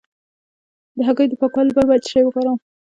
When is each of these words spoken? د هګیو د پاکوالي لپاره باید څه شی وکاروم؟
د 0.97 0.99
هګیو 1.07 1.29
د 1.31 1.33
پاکوالي 1.41 1.69
لپاره 1.69 1.87
باید 1.89 2.03
څه 2.05 2.09
شی 2.11 2.21
وکاروم؟ 2.25 2.57